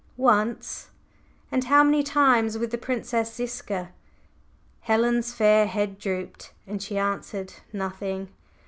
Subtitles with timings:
[0.17, 0.89] "Once."
[1.51, 3.91] "And how many times with the Princess Ziska?"
[4.79, 8.29] Helen's fair head drooped, and she answered nothing.